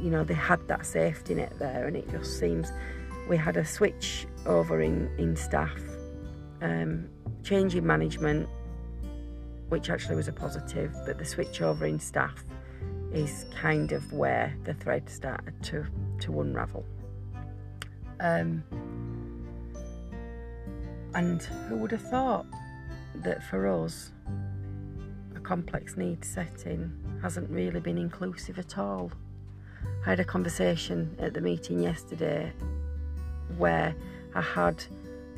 you 0.00 0.10
know 0.10 0.22
they 0.24 0.34
had 0.34 0.66
that 0.68 0.86
safety 0.86 1.34
net 1.34 1.52
there, 1.58 1.86
and 1.86 1.96
it 1.96 2.08
just 2.10 2.38
seems 2.38 2.70
we 3.28 3.36
had 3.36 3.56
a 3.56 3.64
switch 3.64 4.26
over 4.46 4.80
in 4.80 5.10
in 5.18 5.36
staff, 5.36 5.80
um, 6.62 7.08
changing 7.42 7.86
management 7.86 8.48
which 9.68 9.90
actually 9.90 10.16
was 10.16 10.28
a 10.28 10.32
positive, 10.32 10.94
but 11.06 11.18
the 11.18 11.24
switch 11.24 11.60
over 11.60 11.86
in 11.86 11.98
staff 11.98 12.44
is 13.12 13.46
kind 13.60 13.92
of 13.92 14.12
where 14.12 14.54
the 14.64 14.74
thread 14.74 15.08
started 15.08 15.54
to, 15.62 15.84
to 16.20 16.40
unravel. 16.40 16.84
Um, 18.20 18.62
and 21.14 21.42
who 21.42 21.76
would 21.76 21.90
have 21.92 22.08
thought 22.08 22.46
that 23.16 23.42
for 23.44 23.66
us, 23.66 24.12
a 25.34 25.40
complex 25.40 25.96
needs 25.96 26.28
setting 26.28 26.92
hasn't 27.22 27.48
really 27.50 27.80
been 27.80 27.98
inclusive 27.98 28.58
at 28.58 28.78
all? 28.78 29.10
I 30.06 30.10
had 30.10 30.20
a 30.20 30.24
conversation 30.24 31.16
at 31.18 31.34
the 31.34 31.40
meeting 31.40 31.82
yesterday 31.82 32.52
where 33.56 33.94
I 34.34 34.40
had 34.40 34.84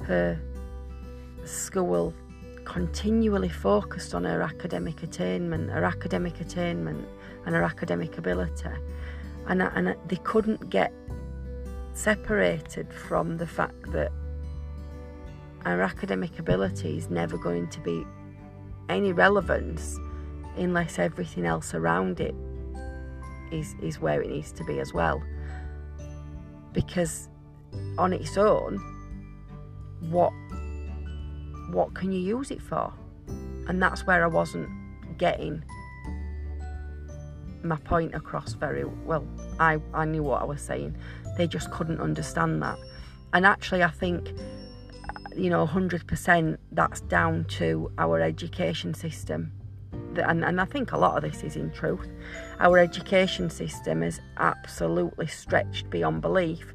her 0.03 0.41
school 1.45 2.15
continually 2.65 3.49
focused 3.49 4.15
on 4.15 4.25
her 4.25 4.43
academic 4.43 5.03
attainment, 5.03 5.71
her 5.71 5.85
academic 5.85 6.41
attainment, 6.41 7.07
and 7.45 7.55
her 7.55 7.63
academic 7.63 8.19
ability. 8.19 8.69
And, 9.47 9.63
and 9.63 9.95
they 10.09 10.17
couldn't 10.17 10.69
get 10.71 10.93
separated 11.93 12.93
from 12.93 13.37
the 13.37 13.47
fact 13.47 13.93
that 13.93 14.13
our 15.65 15.81
academic 15.81 16.39
ability 16.39 16.97
is 16.97 17.11
never 17.11 17.39
going 17.39 17.69
to 17.69 17.81
be 17.81 18.05
any 18.89 19.13
relevance 19.13 19.99
unless 20.57 20.99
everything 20.99 21.47
else 21.47 21.75
around 21.75 22.21
it 22.21 22.35
is, 23.53 23.75
is 23.83 24.01
where 24.01 24.23
it 24.23 24.31
needs 24.31 24.53
to 24.53 24.65
be 24.65 24.81
as 24.81 24.93
well. 24.93 25.23
Because 26.73 27.29
on 27.99 28.12
its 28.12 28.37
own, 28.37 28.78
what 30.11 30.33
what 31.71 31.95
can 31.95 32.12
you 32.12 32.21
use 32.21 32.50
it 32.50 32.62
for? 32.62 32.92
And 33.68 33.83
that's 33.83 34.06
where 34.06 34.23
I 34.23 34.28
wasn't 34.28 34.68
getting 35.18 35.64
my 37.62 37.76
point 37.76 38.14
across 38.14 38.54
very 38.54 38.85
well. 38.85 39.26
I, 39.59 39.80
I 39.92 40.04
knew 40.04 40.23
what 40.23 40.42
I 40.42 40.45
was 40.45 40.61
saying. 40.61 40.97
They 41.37 41.47
just 41.47 41.71
couldn't 41.71 42.00
understand 42.00 42.62
that. 42.62 42.78
And 43.33 43.45
actually, 43.45 43.83
I 43.83 43.90
think, 43.90 44.28
uh, 44.30 45.35
you 45.37 45.50
know, 45.50 45.66
100% 45.66 46.56
that's 46.73 47.00
down 47.02 47.45
to 47.45 47.90
our 47.99 48.21
education 48.21 48.95
system. 48.95 49.52
And, 50.16 50.45
and 50.45 50.61
I 50.61 50.64
think 50.64 50.92
a 50.92 50.99
lot 50.99 51.16
of 51.16 51.30
this 51.30 51.42
is 51.42 51.56
in 51.56 51.71
truth. 51.73 52.09
Our 52.61 52.78
education 52.78 53.50
system 53.50 54.02
is 54.02 54.21
absolutely 54.38 55.26
stretched 55.26 55.90
beyond 55.90 56.23
belief. 56.23 56.73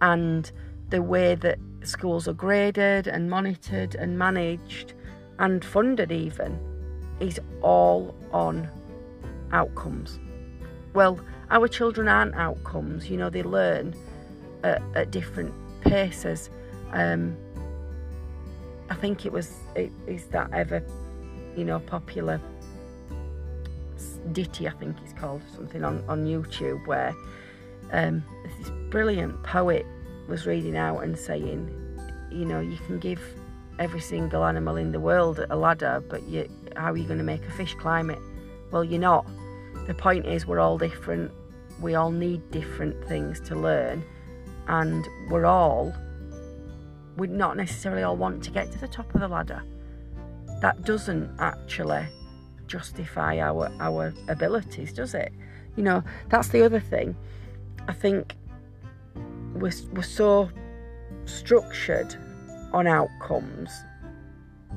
And 0.00 0.50
the 0.90 1.02
way 1.02 1.34
that 1.36 1.58
schools 1.82 2.28
are 2.28 2.32
graded 2.32 3.06
and 3.06 3.30
monitored 3.30 3.94
and 3.94 4.18
managed 4.18 4.94
and 5.38 5.64
funded, 5.64 6.12
even, 6.12 6.58
is 7.20 7.40
all 7.62 8.14
on 8.32 8.68
outcomes. 9.52 10.18
Well, 10.94 11.20
our 11.50 11.68
children 11.68 12.08
aren't 12.08 12.34
outcomes, 12.34 13.08
you 13.08 13.16
know, 13.16 13.30
they 13.30 13.42
learn 13.42 13.94
at, 14.62 14.82
at 14.94 15.10
different 15.10 15.54
paces. 15.82 16.50
Um, 16.92 17.36
I 18.88 18.94
think 18.94 19.24
it 19.24 19.32
was, 19.32 19.54
it, 19.76 19.92
is 20.06 20.26
that 20.26 20.52
ever, 20.52 20.82
you 21.56 21.64
know, 21.64 21.78
popular 21.80 22.40
ditty, 24.32 24.68
I 24.68 24.72
think 24.72 24.96
it's 25.04 25.12
called, 25.12 25.42
something 25.54 25.84
on, 25.84 26.04
on 26.08 26.26
YouTube, 26.26 26.86
where 26.86 27.14
um, 27.92 28.24
this 28.58 28.70
brilliant 28.90 29.42
poet 29.42 29.86
was 30.28 30.46
reading 30.46 30.76
out 30.76 31.00
and 31.00 31.18
saying, 31.18 31.70
you 32.30 32.44
know, 32.44 32.60
you 32.60 32.76
can 32.86 32.98
give 32.98 33.20
every 33.78 34.00
single 34.00 34.44
animal 34.44 34.76
in 34.76 34.92
the 34.92 35.00
world 35.00 35.44
a 35.48 35.56
ladder, 35.56 36.02
but 36.08 36.22
you, 36.24 36.48
how 36.76 36.92
are 36.92 36.96
you 36.96 37.04
going 37.04 37.18
to 37.18 37.24
make 37.24 37.44
a 37.46 37.50
fish 37.50 37.74
climb 37.74 38.10
it? 38.10 38.18
Well, 38.70 38.84
you're 38.84 39.00
not. 39.00 39.26
The 39.86 39.94
point 39.94 40.26
is, 40.26 40.46
we're 40.46 40.60
all 40.60 40.78
different. 40.78 41.32
We 41.80 41.94
all 41.94 42.10
need 42.10 42.50
different 42.50 43.02
things 43.08 43.40
to 43.40 43.56
learn, 43.56 44.04
and 44.68 45.08
we're 45.30 45.46
all 45.46 45.94
we 47.16 47.26
not 47.26 47.56
necessarily 47.56 48.02
all 48.02 48.16
want 48.16 48.42
to 48.44 48.50
get 48.50 48.72
to 48.72 48.78
the 48.78 48.88
top 48.88 49.14
of 49.14 49.20
the 49.20 49.28
ladder. 49.28 49.62
That 50.60 50.82
doesn't 50.84 51.30
actually 51.38 52.06
justify 52.66 53.38
our 53.38 53.70
our 53.80 54.14
abilities, 54.28 54.92
does 54.92 55.14
it? 55.14 55.32
You 55.76 55.82
know, 55.82 56.02
that's 56.28 56.48
the 56.48 56.62
other 56.62 56.80
thing. 56.80 57.16
I 57.88 57.92
think 57.92 58.34
we're, 59.60 59.72
we're 59.92 60.02
so 60.02 60.50
structured 61.26 62.14
on 62.72 62.86
outcomes 62.86 63.70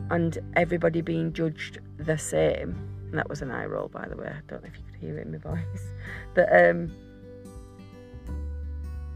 and 0.09 0.37
everybody 0.55 1.01
being 1.01 1.33
judged 1.33 1.79
the 1.97 2.17
same. 2.17 2.75
And 3.09 3.17
that 3.17 3.29
was 3.29 3.41
an 3.41 3.51
eye 3.51 3.65
roll, 3.65 3.87
by 3.87 4.07
the 4.07 4.17
way. 4.17 4.27
I 4.27 4.41
don't 4.47 4.63
know 4.63 4.69
if 4.69 4.77
you 4.77 4.83
could 4.91 4.99
hear 4.99 5.17
it 5.17 5.25
in 5.25 5.31
my 5.31 5.37
voice. 5.37 5.83
But 6.33 6.49
um, 6.51 6.91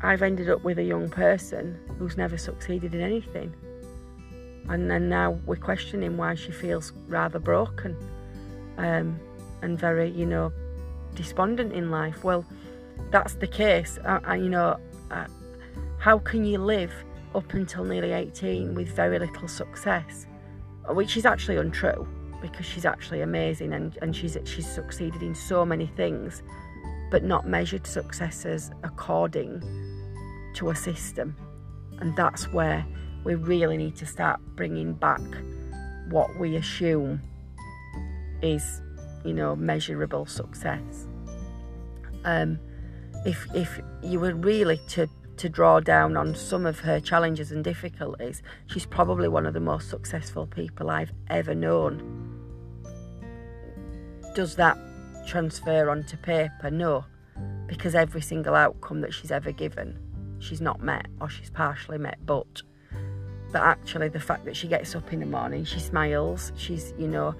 I've 0.01 0.21
ended 0.21 0.49
up 0.49 0.63
with 0.63 0.77
a 0.77 0.83
young 0.83 1.09
person 1.09 1.79
who's 1.97 2.15
never 2.15 2.37
succeeded 2.37 2.93
in 2.93 3.01
anything. 3.01 3.53
And 4.69 4.89
then 4.91 5.09
now 5.09 5.31
we're 5.45 5.55
questioning 5.55 6.17
why 6.17 6.35
she 6.35 6.51
feels 6.51 6.93
rather 7.07 7.39
broken 7.39 7.97
um, 8.77 9.19
and 9.63 9.79
very, 9.79 10.11
you 10.11 10.27
know, 10.27 10.53
despondent 11.15 11.73
in 11.73 11.89
life. 11.89 12.23
Well, 12.23 12.45
that's 13.09 13.33
the 13.35 13.47
case. 13.47 13.97
I, 14.05 14.19
I, 14.23 14.35
you 14.35 14.49
know, 14.49 14.77
how 15.99 16.19
can 16.19 16.45
you 16.45 16.59
live 16.59 16.93
up 17.33 17.53
until 17.53 17.83
nearly 17.83 18.11
18 18.11 18.73
with 18.73 18.89
very 18.89 19.19
little 19.19 19.47
success? 19.47 20.25
Which 20.89 21.17
is 21.17 21.25
actually 21.25 21.57
untrue 21.57 22.07
because 22.41 22.65
she's 22.65 22.85
actually 22.85 23.21
amazing 23.21 23.73
and, 23.73 23.97
and 24.01 24.15
she's 24.15 24.37
she's 24.45 24.67
succeeded 24.67 25.21
in 25.21 25.33
so 25.33 25.65
many 25.65 25.87
things, 25.87 26.43
but 27.09 27.23
not 27.23 27.47
measured 27.47 27.87
successes 27.87 28.71
according 28.83 29.61
to 30.53 30.69
a 30.69 30.75
system. 30.75 31.35
And 31.99 32.15
that's 32.15 32.51
where 32.53 32.85
we 33.23 33.35
really 33.35 33.77
need 33.77 33.95
to 33.97 34.05
start 34.05 34.39
bringing 34.55 34.93
back 34.93 35.21
what 36.09 36.39
we 36.39 36.55
assume 36.55 37.21
is, 38.41 38.81
you 39.25 39.33
know, 39.33 39.55
measurable 39.55 40.25
success. 40.25 41.07
Um, 42.23 42.59
if 43.25 43.47
if 43.53 43.81
you 44.03 44.19
were 44.19 44.35
really 44.35 44.79
to 44.89 45.07
to 45.37 45.49
draw 45.49 45.79
down 45.79 46.17
on 46.17 46.35
some 46.35 46.65
of 46.65 46.79
her 46.79 46.99
challenges 46.99 47.51
and 47.51 47.63
difficulties, 47.63 48.41
she's 48.65 48.85
probably 48.85 49.27
one 49.27 49.45
of 49.45 49.53
the 49.53 49.59
most 49.59 49.89
successful 49.89 50.47
people 50.47 50.89
I've 50.89 51.13
ever 51.29 51.55
known. 51.55 52.33
Does 54.35 54.55
that 54.55 54.77
transfer 55.27 55.89
onto 55.89 56.17
paper? 56.17 56.69
No, 56.71 57.05
because 57.67 57.95
every 57.95 58.21
single 58.21 58.55
outcome 58.55 59.01
that 59.01 59.13
she's 59.13 59.31
ever 59.31 59.51
given 59.51 59.99
she's 60.39 60.61
not 60.61 60.81
met 60.81 61.07
or 61.19 61.29
she's 61.29 61.49
partially 61.49 61.97
met 61.97 62.17
but 62.25 62.61
but 63.51 63.61
actually 63.61 64.09
the 64.09 64.19
fact 64.19 64.45
that 64.45 64.55
she 64.55 64.67
gets 64.67 64.95
up 64.95 65.11
in 65.13 65.19
the 65.19 65.25
morning 65.25 65.63
she 65.63 65.79
smiles 65.79 66.51
she's 66.55 66.93
you 66.97 67.07
know 67.07 67.33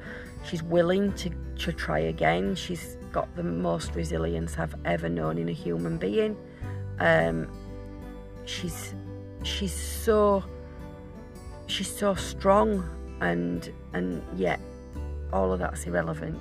she's 0.43 0.63
willing 0.63 1.11
to, 1.13 1.29
to 1.57 1.71
try 1.71 1.99
again 1.99 2.55
she's 2.55 2.97
got 3.11 3.33
the 3.35 3.43
most 3.43 3.93
resilience 3.95 4.57
i've 4.57 4.75
ever 4.85 5.09
known 5.09 5.37
in 5.37 5.49
a 5.49 5.53
human 5.53 5.97
being 5.97 6.35
um, 6.99 7.47
she's 8.47 8.93
she's 9.43 9.73
so 9.73 10.43
she's 11.67 11.93
so 11.93 12.15
strong 12.15 12.87
and 13.21 13.71
and 13.93 14.23
yet 14.35 14.59
all 15.33 15.51
of 15.51 15.59
that's 15.59 15.85
irrelevant 15.85 16.39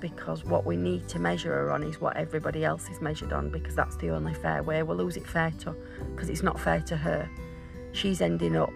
because 0.00 0.44
what 0.44 0.64
we 0.64 0.76
need 0.76 1.06
to 1.08 1.18
measure 1.18 1.50
her 1.50 1.70
on 1.70 1.82
is 1.82 2.00
what 2.00 2.16
everybody 2.16 2.64
else 2.64 2.88
is 2.88 3.00
measured 3.02 3.32
on 3.32 3.50
because 3.50 3.74
that's 3.74 3.96
the 3.96 4.08
only 4.08 4.32
fair 4.32 4.62
way. 4.62 4.82
We'll 4.82 4.96
lose 4.96 5.18
it 5.18 5.26
fair 5.26 5.52
to 5.60 5.76
because 6.14 6.30
it's 6.30 6.42
not 6.42 6.58
fair 6.58 6.80
to 6.80 6.96
her. 6.96 7.28
She's 7.92 8.22
ending 8.22 8.56
up 8.56 8.72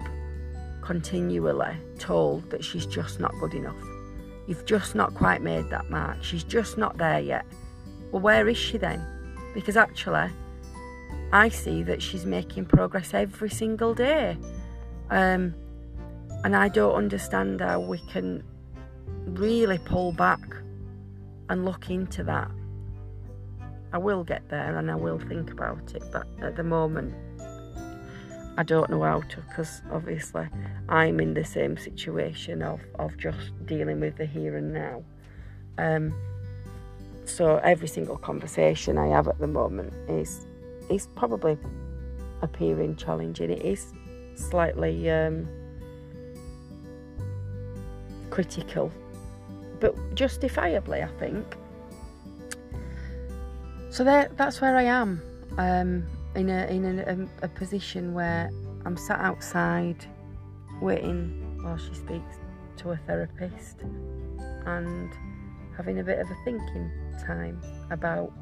continually 0.82 1.74
told 1.98 2.50
that 2.50 2.62
she's 2.62 2.84
just 2.84 3.20
not 3.20 3.32
good 3.40 3.54
enough. 3.54 3.76
You've 4.46 4.66
just 4.66 4.94
not 4.94 5.14
quite 5.14 5.40
made 5.40 5.70
that 5.70 5.88
mark. 5.88 6.22
She's 6.22 6.44
just 6.44 6.76
not 6.76 6.98
there 6.98 7.20
yet. 7.20 7.46
Well, 8.12 8.20
where 8.20 8.46
is 8.46 8.58
she 8.58 8.76
then? 8.76 9.02
Because 9.54 9.78
actually, 9.78 10.28
I 11.32 11.48
see 11.48 11.82
that 11.84 12.00
she's 12.02 12.24
making 12.24 12.66
progress 12.66 13.14
every 13.14 13.50
single 13.50 13.94
day. 13.94 14.36
Um, 15.10 15.54
and 16.44 16.54
I 16.54 16.68
don't 16.68 16.94
understand 16.94 17.60
how 17.60 17.80
we 17.80 17.98
can 17.98 18.44
really 19.26 19.78
pull 19.78 20.12
back 20.12 20.40
and 21.48 21.64
look 21.64 21.90
into 21.90 22.22
that. 22.24 22.50
I 23.92 23.98
will 23.98 24.24
get 24.24 24.48
there 24.48 24.76
and 24.76 24.90
I 24.90 24.96
will 24.96 25.18
think 25.18 25.50
about 25.50 25.94
it, 25.94 26.02
but 26.12 26.26
at 26.42 26.56
the 26.56 26.64
moment, 26.64 27.14
I 28.56 28.62
don't 28.62 28.88
know 28.90 29.02
how 29.02 29.20
to 29.20 29.40
because 29.48 29.82
obviously 29.90 30.46
I'm 30.88 31.18
in 31.18 31.34
the 31.34 31.44
same 31.44 31.76
situation 31.76 32.62
of, 32.62 32.80
of 32.98 33.16
just 33.16 33.52
dealing 33.66 34.00
with 34.00 34.16
the 34.16 34.26
here 34.26 34.56
and 34.56 34.72
now. 34.72 35.02
Um, 35.78 36.14
so 37.24 37.56
every 37.58 37.88
single 37.88 38.16
conversation 38.16 38.98
I 38.98 39.08
have 39.08 39.28
at 39.28 39.38
the 39.38 39.46
moment 39.46 39.92
is 40.08 40.46
is 40.90 41.08
probably 41.14 41.58
appearing 42.42 42.96
challenging. 42.96 43.50
It 43.50 43.62
is 43.62 43.92
slightly 44.36 45.10
um, 45.10 45.48
critical 48.30 48.92
but 49.84 50.14
justifiably, 50.14 51.02
I 51.02 51.08
think. 51.18 51.44
So 53.90 54.02
there, 54.02 54.30
that's 54.34 54.60
where 54.62 54.76
I 54.76 54.84
am, 54.84 55.20
um, 55.58 56.06
in 56.34 56.48
a 56.48 56.66
in 56.66 56.98
a, 57.00 57.44
a, 57.44 57.48
position 57.48 58.14
where 58.14 58.50
I'm 58.86 58.96
sat 58.96 59.20
outside, 59.20 60.06
waiting 60.80 61.60
while 61.62 61.76
she 61.76 61.94
speaks 61.94 62.38
to 62.78 62.92
a 62.92 62.96
therapist, 63.06 63.82
and 64.64 65.12
having 65.76 66.00
a 66.00 66.02
bit 66.02 66.18
of 66.18 66.30
a 66.30 66.36
thinking 66.44 66.90
time 67.26 67.60
about 67.90 68.32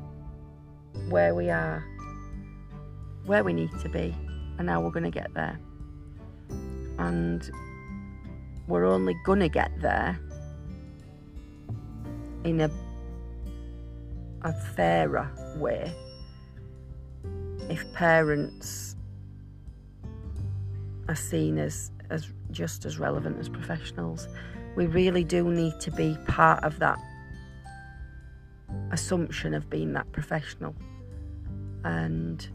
where 1.09 1.35
we 1.35 1.51
are, 1.51 1.85
where 3.27 3.45
we 3.45 3.53
need 3.53 3.71
to 3.81 3.89
be, 3.89 4.15
and 4.59 4.69
how 4.69 4.81
we're 4.81 4.91
going 4.91 5.05
to 5.05 5.11
get 5.11 5.33
there. 5.35 5.59
And 6.99 7.51
we're 8.69 8.85
only 8.85 9.15
going 9.25 9.41
to 9.41 9.49
get 9.49 9.71
there 9.81 10.19
in 12.45 12.61
a 12.61 12.71
a 14.45 14.53
fairer 14.53 15.31
way 15.57 15.95
if 17.69 17.91
parents 17.93 18.97
are 21.09 21.15
seen 21.15 21.59
as, 21.59 21.91
as 22.11 22.29
just 22.51 22.85
as 22.85 22.99
relevant 22.99 23.39
as 23.39 23.49
professionals. 23.49 24.29
We 24.77 24.87
really 24.87 25.25
do 25.25 25.49
need 25.51 25.79
to 25.81 25.91
be 25.91 26.17
part 26.27 26.65
of 26.65 26.79
that 26.81 26.99
assumption 28.91 29.55
of 29.55 29.71
being 29.71 29.93
that 29.93 30.11
professional. 30.13 30.75
And 31.85 32.47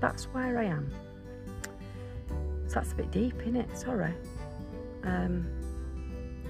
that's 0.00 0.24
where 0.26 0.58
I 0.58 0.64
am. 0.64 0.92
So 2.68 2.74
that's 2.74 2.92
a 2.92 2.96
bit 2.96 3.10
deep, 3.10 3.40
isn't 3.40 3.56
it? 3.56 3.78
Sorry. 3.78 4.14
Um, 5.04 5.46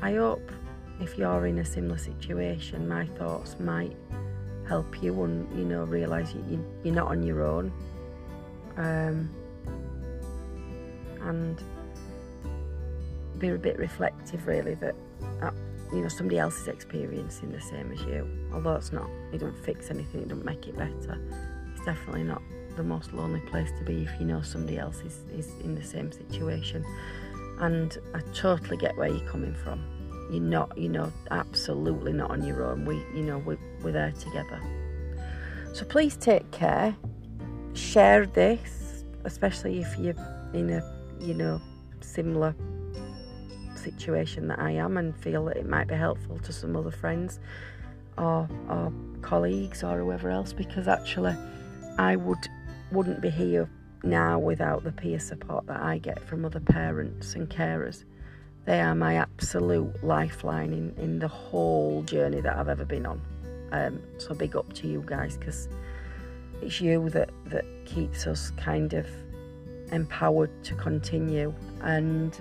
I 0.02 0.14
hope 0.14 0.50
if 1.00 1.16
you're 1.16 1.46
in 1.46 1.58
a 1.58 1.64
similar 1.64 1.98
situation, 1.98 2.88
my 2.88 3.06
thoughts 3.06 3.56
might 3.60 3.96
help 4.66 5.02
you 5.02 5.22
and 5.24 5.58
you 5.58 5.64
know 5.64 5.84
realize 5.84 6.34
you, 6.34 6.64
you're 6.84 6.94
not 6.94 7.08
on 7.08 7.22
your 7.22 7.42
own. 7.42 7.72
Um, 8.76 9.30
and 11.22 11.62
be 13.38 13.48
a 13.48 13.54
bit 13.58 13.78
reflective, 13.78 14.46
really, 14.46 14.74
that 14.74 14.94
uh, 15.42 15.50
you 15.92 16.00
know 16.00 16.08
somebody 16.08 16.38
else 16.38 16.60
is 16.60 16.68
experiencing 16.68 17.52
the 17.52 17.60
same 17.60 17.92
as 17.92 18.00
you. 18.02 18.28
Although 18.52 18.74
it's 18.74 18.92
not, 18.92 19.08
it 19.32 19.38
don't 19.38 19.56
fix 19.64 19.90
anything, 19.90 20.22
it 20.22 20.28
don't 20.28 20.44
make 20.44 20.66
it 20.66 20.76
better. 20.76 21.18
It's 21.74 21.84
definitely 21.84 22.24
not 22.24 22.42
the 22.78 22.84
most 22.84 23.12
lonely 23.12 23.40
place 23.40 23.70
to 23.78 23.84
be 23.84 24.04
if 24.04 24.10
you 24.18 24.24
know 24.24 24.40
somebody 24.40 24.78
else 24.78 25.00
is, 25.00 25.20
is 25.32 25.52
in 25.62 25.74
the 25.74 25.84
same 25.84 26.10
situation. 26.10 26.84
And 27.60 27.98
I 28.14 28.20
totally 28.32 28.76
get 28.76 28.96
where 28.96 29.08
you're 29.08 29.28
coming 29.28 29.54
from. 29.54 29.84
You're 30.30 30.40
not 30.40 30.76
you 30.78 30.88
know 30.88 31.12
absolutely 31.30 32.12
not 32.12 32.30
on 32.30 32.44
your 32.44 32.64
own. 32.64 32.84
We 32.84 32.96
you 33.14 33.24
know 33.24 33.38
we, 33.38 33.56
we're 33.82 33.92
there 33.92 34.12
together. 34.12 34.60
So 35.74 35.84
please 35.84 36.16
take 36.16 36.50
care. 36.50 36.96
Share 37.74 38.26
this 38.26 39.04
especially 39.24 39.80
if 39.80 39.98
you're 39.98 40.14
in 40.54 40.70
a 40.70 40.82
you 41.20 41.34
know 41.34 41.60
similar 42.00 42.54
situation 43.76 44.48
that 44.48 44.58
I 44.58 44.72
am 44.72 44.96
and 44.96 45.16
feel 45.16 45.44
that 45.46 45.56
it 45.56 45.68
might 45.68 45.88
be 45.88 45.94
helpful 45.94 46.38
to 46.40 46.52
some 46.52 46.76
other 46.76 46.90
friends 46.90 47.38
or, 48.16 48.48
or 48.68 48.92
colleagues 49.22 49.84
or 49.84 49.98
whoever 49.98 50.30
else 50.30 50.52
because 50.52 50.88
actually 50.88 51.36
I 51.98 52.16
would 52.16 52.48
wouldn't 52.92 53.20
be 53.20 53.30
here 53.30 53.68
now 54.02 54.38
without 54.38 54.84
the 54.84 54.92
peer 54.92 55.18
support 55.18 55.66
that 55.66 55.80
I 55.80 55.98
get 55.98 56.22
from 56.26 56.44
other 56.44 56.60
parents 56.60 57.34
and 57.34 57.48
carers 57.48 58.04
they 58.68 58.82
are 58.82 58.94
my 58.94 59.14
absolute 59.14 60.04
lifeline 60.04 60.74
in, 60.74 60.94
in 61.02 61.18
the 61.18 61.26
whole 61.26 62.02
journey 62.02 62.42
that 62.42 62.54
I've 62.54 62.68
ever 62.68 62.84
been 62.84 63.06
on. 63.06 63.18
Um, 63.72 63.98
so 64.18 64.34
big 64.34 64.56
up 64.56 64.70
to 64.74 64.86
you 64.86 65.02
guys 65.06 65.38
because 65.38 65.70
it's 66.60 66.78
you 66.78 67.08
that 67.08 67.30
that 67.46 67.64
keeps 67.86 68.26
us 68.26 68.50
kind 68.58 68.92
of 68.92 69.06
empowered 69.90 70.50
to 70.64 70.74
continue 70.74 71.54
and 71.80 72.38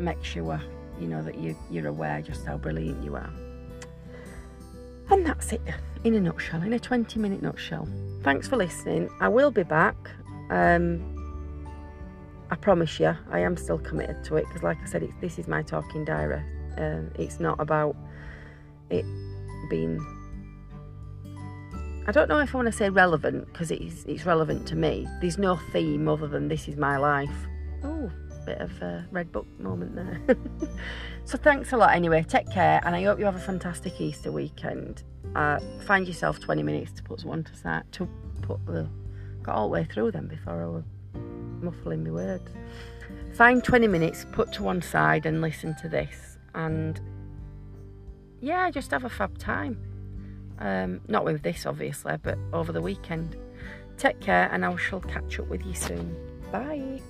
make 0.00 0.24
sure 0.24 0.60
you 1.00 1.06
know 1.06 1.22
that 1.22 1.38
you 1.38 1.56
you're 1.70 1.86
aware 1.86 2.20
just 2.20 2.44
how 2.44 2.56
brilliant 2.56 3.04
you 3.04 3.14
are. 3.14 3.30
And 5.08 5.24
that's 5.24 5.52
it 5.52 5.62
in 6.04 6.14
a 6.14 6.20
nutshell, 6.20 6.62
in 6.62 6.72
a 6.74 6.78
20 6.78 7.18
minute 7.18 7.42
nutshell. 7.42 7.88
Thanks 8.22 8.46
for 8.46 8.56
listening. 8.56 9.08
I 9.20 9.28
will 9.28 9.50
be 9.50 9.62
back. 9.62 9.96
Um, 10.50 11.10
I 12.50 12.56
promise 12.56 13.00
you, 13.00 13.16
I 13.30 13.40
am 13.40 13.56
still 13.56 13.78
committed 13.78 14.22
to 14.24 14.36
it 14.36 14.46
because, 14.46 14.62
like 14.62 14.78
I 14.82 14.84
said, 14.84 15.08
this 15.20 15.38
is 15.38 15.48
my 15.48 15.62
talking 15.62 16.04
diary. 16.04 16.42
Um, 16.76 17.10
it's 17.18 17.40
not 17.40 17.58
about 17.58 17.96
it 18.90 19.04
being. 19.70 19.98
I 22.06 22.12
don't 22.12 22.28
know 22.28 22.38
if 22.38 22.54
I 22.54 22.58
want 22.58 22.66
to 22.66 22.72
say 22.72 22.90
relevant 22.90 23.46
because 23.46 23.70
it's 23.70 24.04
it's 24.04 24.26
relevant 24.26 24.68
to 24.68 24.76
me. 24.76 25.08
There's 25.22 25.38
no 25.38 25.56
theme 25.72 26.06
other 26.06 26.28
than 26.28 26.48
this 26.48 26.68
is 26.68 26.76
my 26.76 26.98
life. 26.98 27.48
Bit 28.44 28.60
of 28.60 28.82
a 28.82 29.06
red 29.10 29.32
book 29.32 29.46
moment 29.58 29.94
there. 29.94 30.36
so 31.24 31.38
thanks 31.38 31.72
a 31.72 31.76
lot 31.76 31.94
anyway. 31.94 32.24
Take 32.26 32.50
care, 32.50 32.80
and 32.84 32.94
I 32.94 33.02
hope 33.04 33.18
you 33.18 33.24
have 33.24 33.36
a 33.36 33.40
fantastic 33.40 34.00
Easter 34.00 34.30
weekend. 34.30 35.02
Uh, 35.34 35.58
find 35.86 36.06
yourself 36.06 36.40
20 36.40 36.62
minutes 36.62 36.92
to 36.92 37.02
put 37.02 37.24
one 37.24 37.42
to 37.44 37.54
start 37.56 37.90
to 37.92 38.08
put 38.42 38.64
the 38.66 38.88
got 39.42 39.56
all 39.56 39.68
the 39.68 39.72
way 39.72 39.84
through 39.84 40.10
them 40.10 40.26
before 40.26 40.62
I 40.62 40.66
was 40.66 40.84
muffling 41.60 42.04
my 42.04 42.10
words. 42.10 42.50
Find 43.34 43.62
20 43.64 43.88
minutes, 43.88 44.26
put 44.32 44.52
to 44.54 44.62
one 44.62 44.80
side, 44.82 45.26
and 45.26 45.40
listen 45.40 45.74
to 45.76 45.88
this, 45.88 46.38
and 46.54 47.00
yeah, 48.40 48.70
just 48.70 48.90
have 48.90 49.04
a 49.04 49.08
fab 49.08 49.38
time. 49.38 49.78
Um, 50.58 51.00
not 51.08 51.24
with 51.24 51.42
this, 51.42 51.66
obviously, 51.66 52.16
but 52.22 52.38
over 52.52 52.72
the 52.72 52.82
weekend. 52.82 53.36
Take 53.96 54.20
care, 54.20 54.48
and 54.52 54.64
I 54.64 54.76
shall 54.76 55.00
catch 55.00 55.38
up 55.38 55.48
with 55.48 55.64
you 55.64 55.74
soon. 55.74 56.16
Bye. 56.52 57.00